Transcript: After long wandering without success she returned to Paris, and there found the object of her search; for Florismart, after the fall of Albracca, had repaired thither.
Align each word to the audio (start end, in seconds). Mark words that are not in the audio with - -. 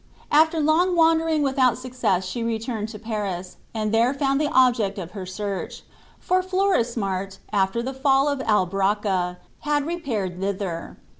After 0.31 0.59
long 0.59 0.95
wandering 0.95 1.43
without 1.43 1.77
success 1.77 2.25
she 2.25 2.41
returned 2.41 2.89
to 2.89 2.97
Paris, 2.97 3.57
and 3.71 3.91
there 3.91 4.15
found 4.15 4.41
the 4.41 4.49
object 4.51 4.97
of 4.97 5.11
her 5.11 5.27
search; 5.27 5.83
for 6.19 6.41
Florismart, 6.41 7.37
after 7.53 7.83
the 7.83 7.93
fall 7.93 8.27
of 8.27 8.39
Albracca, 8.39 9.37
had 9.59 9.85
repaired 9.85 10.39
thither. 10.39 10.97